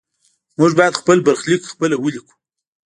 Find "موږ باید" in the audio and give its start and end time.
0.59-0.99